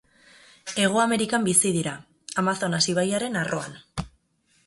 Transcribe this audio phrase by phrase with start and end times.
[0.83, 1.93] Hego Amerikan bizi dira,
[2.43, 3.77] Amazonas ibaiaren arroan.